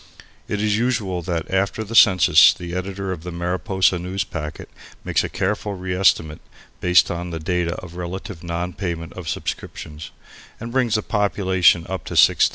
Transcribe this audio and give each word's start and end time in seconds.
It 0.47 0.59
is 0.59 0.79
usual 0.79 1.21
that 1.21 1.51
after 1.53 1.83
the 1.83 1.93
census 1.93 2.55
the 2.55 2.73
editor 2.73 3.11
of 3.11 3.21
the 3.21 3.31
Mariposa 3.31 3.99
Newspacket 3.99 4.67
makes 5.03 5.23
a 5.23 5.29
careful 5.29 5.75
reestimate 5.77 6.39
(based 6.79 7.11
on 7.11 7.29
the 7.29 7.39
data 7.39 7.75
of 7.75 7.95
relative 7.95 8.43
non 8.43 8.73
payment 8.73 9.13
of 9.13 9.29
subscriptions), 9.29 10.09
and 10.59 10.71
brings 10.71 10.95
the 10.95 11.03
population 11.03 11.85
up 11.87 12.05
to 12.05 12.15
6,000. 12.17 12.49